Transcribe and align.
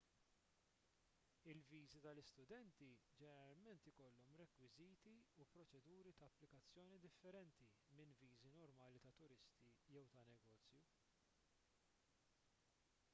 il-viżi 1.51 1.99
tal-istudenti 2.05 2.87
ġeneralment 3.19 3.89
ikollhom 3.91 4.39
rekwiżiti 4.41 5.13
u 5.43 5.47
proċeduri 5.53 6.15
ta' 6.23 6.31
applikazzjoni 6.31 7.01
differenti 7.05 7.69
minn 8.01 8.17
viżi 8.25 8.53
normali 8.59 9.03
ta' 9.07 9.15
turisti 9.23 9.63
jew 9.97 10.11
ta' 10.17 10.25
negozju 10.33 10.85